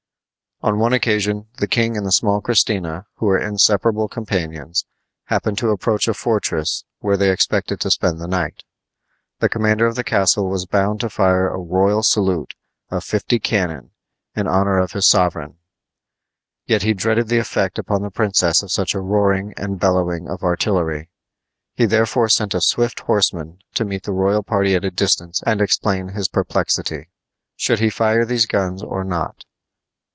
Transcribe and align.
On 0.63 0.77
one 0.77 0.93
occasion 0.93 1.47
the 1.57 1.65
king 1.67 1.97
and 1.97 2.05
the 2.05 2.11
small 2.11 2.39
Christina, 2.39 3.07
who 3.15 3.25
were 3.25 3.39
inseparable 3.39 4.07
companions, 4.07 4.85
happened 5.23 5.57
to 5.57 5.71
approach 5.71 6.07
a 6.07 6.13
fortress 6.13 6.83
where 6.99 7.17
they 7.17 7.31
expected 7.31 7.79
to 7.79 7.89
spend 7.89 8.19
the 8.19 8.27
night. 8.27 8.63
The 9.39 9.49
commander 9.49 9.87
of 9.87 9.95
the 9.95 10.03
castle 10.03 10.51
was 10.51 10.67
bound 10.67 10.99
to 10.99 11.09
fire 11.09 11.49
a 11.49 11.57
royal 11.57 12.03
salute 12.03 12.53
of 12.91 13.03
fifty 13.03 13.39
cannon 13.39 13.89
in 14.35 14.45
honor 14.45 14.77
of 14.77 14.91
his 14.91 15.07
sovereign; 15.07 15.55
yet 16.67 16.83
he 16.83 16.93
dreaded 16.93 17.27
the 17.29 17.39
effect 17.39 17.79
upon 17.79 18.03
the 18.03 18.11
princess 18.11 18.61
of 18.61 18.69
such 18.69 18.93
a 18.93 19.01
roaring 19.01 19.55
and 19.57 19.79
bellowing 19.79 20.29
of 20.29 20.43
artillery. 20.43 21.09
He 21.73 21.87
therefore 21.87 22.29
sent 22.29 22.53
a 22.53 22.61
swift 22.61 22.99
horseman 22.99 23.57
to 23.73 23.83
meet 23.83 24.03
the 24.03 24.11
royal 24.13 24.43
party 24.43 24.75
at 24.75 24.85
a 24.85 24.91
distance 24.91 25.41
and 25.43 25.59
explain 25.59 26.09
his 26.09 26.27
perplexity. 26.27 27.09
Should 27.55 27.79
he 27.79 27.89
fire 27.89 28.25
these 28.25 28.45
guns 28.45 28.83
or 28.83 29.03
not? 29.03 29.43